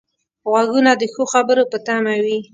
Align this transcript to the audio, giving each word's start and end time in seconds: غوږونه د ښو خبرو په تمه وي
غوږونه 0.49 0.91
د 0.97 1.03
ښو 1.13 1.23
خبرو 1.33 1.63
په 1.71 1.77
تمه 1.85 2.15
وي 2.23 2.39